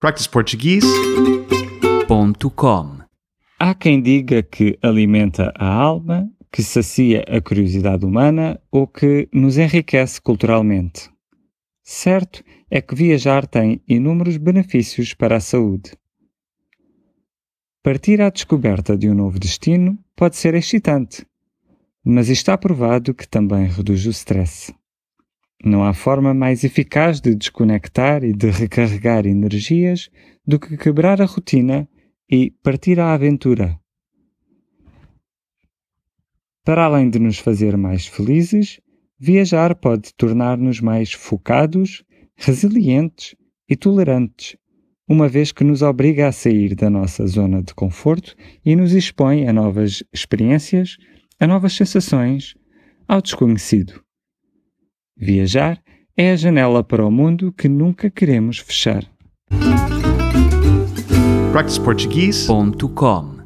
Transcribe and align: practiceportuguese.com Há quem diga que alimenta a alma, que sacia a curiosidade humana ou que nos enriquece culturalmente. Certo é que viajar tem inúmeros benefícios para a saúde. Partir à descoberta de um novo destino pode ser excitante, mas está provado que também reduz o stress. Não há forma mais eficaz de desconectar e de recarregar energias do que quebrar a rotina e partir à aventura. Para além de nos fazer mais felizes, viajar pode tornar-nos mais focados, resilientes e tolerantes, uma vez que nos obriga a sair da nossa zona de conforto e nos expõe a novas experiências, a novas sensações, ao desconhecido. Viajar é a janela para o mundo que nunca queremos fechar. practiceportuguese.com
practiceportuguese.com 0.00 3.00
Há 3.58 3.74
quem 3.74 4.00
diga 4.00 4.42
que 4.42 4.78
alimenta 4.80 5.52
a 5.54 5.70
alma, 5.70 6.26
que 6.50 6.62
sacia 6.62 7.22
a 7.28 7.38
curiosidade 7.38 8.06
humana 8.06 8.58
ou 8.72 8.86
que 8.86 9.28
nos 9.30 9.58
enriquece 9.58 10.18
culturalmente. 10.18 11.10
Certo 11.82 12.42
é 12.70 12.80
que 12.80 12.94
viajar 12.94 13.46
tem 13.46 13.82
inúmeros 13.86 14.38
benefícios 14.38 15.12
para 15.12 15.36
a 15.36 15.40
saúde. 15.40 15.92
Partir 17.82 18.22
à 18.22 18.30
descoberta 18.30 18.96
de 18.96 19.10
um 19.10 19.14
novo 19.14 19.38
destino 19.38 19.98
pode 20.16 20.36
ser 20.36 20.54
excitante, 20.54 21.26
mas 22.02 22.30
está 22.30 22.56
provado 22.56 23.12
que 23.12 23.28
também 23.28 23.66
reduz 23.66 24.06
o 24.06 24.10
stress. 24.10 24.72
Não 25.62 25.84
há 25.84 25.92
forma 25.92 26.32
mais 26.32 26.64
eficaz 26.64 27.20
de 27.20 27.34
desconectar 27.34 28.24
e 28.24 28.32
de 28.32 28.50
recarregar 28.50 29.26
energias 29.26 30.08
do 30.46 30.58
que 30.58 30.76
quebrar 30.76 31.20
a 31.20 31.26
rotina 31.26 31.86
e 32.30 32.50
partir 32.62 32.98
à 32.98 33.12
aventura. 33.12 33.78
Para 36.64 36.84
além 36.84 37.10
de 37.10 37.18
nos 37.18 37.38
fazer 37.38 37.76
mais 37.76 38.06
felizes, 38.06 38.80
viajar 39.18 39.74
pode 39.74 40.14
tornar-nos 40.14 40.80
mais 40.80 41.12
focados, 41.12 42.02
resilientes 42.36 43.34
e 43.68 43.76
tolerantes, 43.76 44.56
uma 45.06 45.28
vez 45.28 45.52
que 45.52 45.64
nos 45.64 45.82
obriga 45.82 46.28
a 46.28 46.32
sair 46.32 46.74
da 46.74 46.88
nossa 46.88 47.26
zona 47.26 47.62
de 47.62 47.74
conforto 47.74 48.34
e 48.64 48.74
nos 48.74 48.92
expõe 48.92 49.46
a 49.46 49.52
novas 49.52 50.02
experiências, 50.10 50.96
a 51.38 51.46
novas 51.46 51.74
sensações, 51.74 52.54
ao 53.06 53.20
desconhecido. 53.20 54.02
Viajar 55.20 55.78
é 56.16 56.32
a 56.32 56.36
janela 56.36 56.82
para 56.82 57.04
o 57.04 57.10
mundo 57.10 57.52
que 57.52 57.68
nunca 57.68 58.08
queremos 58.08 58.58
fechar. 58.58 59.04
practiceportuguese.com 61.52 63.39